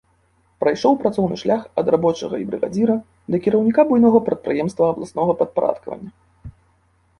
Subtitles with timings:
[0.61, 2.97] Прайшоў працоўны шлях ад рабочага і брыгадзіра
[3.35, 6.11] да кіраўніка буйнога прадпрыемства абласнога падпарадкавання.